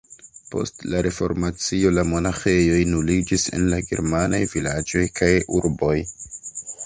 [0.53, 5.31] Post la Reformacio la monaĥejoj nuliĝis en la germanaj vilaĝoj kaj
[5.61, 5.95] urboj.